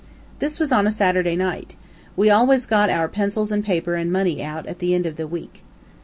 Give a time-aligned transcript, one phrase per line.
[0.39, 1.75] This was on a Saturday night.
[2.17, 5.63] We always got our pencils and paper and money at the end of the week.